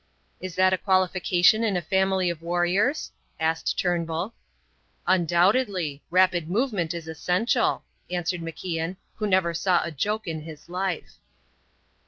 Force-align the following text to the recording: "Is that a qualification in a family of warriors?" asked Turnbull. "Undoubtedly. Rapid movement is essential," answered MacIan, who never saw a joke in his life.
"Is 0.39 0.55
that 0.55 0.73
a 0.73 0.79
qualification 0.79 1.63
in 1.63 1.77
a 1.77 1.81
family 1.83 2.31
of 2.31 2.41
warriors?" 2.41 3.11
asked 3.39 3.77
Turnbull. 3.77 4.33
"Undoubtedly. 5.05 6.01
Rapid 6.09 6.49
movement 6.49 6.95
is 6.95 7.07
essential," 7.07 7.83
answered 8.09 8.41
MacIan, 8.41 8.95
who 9.17 9.27
never 9.27 9.53
saw 9.53 9.83
a 9.83 9.91
joke 9.91 10.25
in 10.27 10.41
his 10.41 10.69
life. 10.69 11.19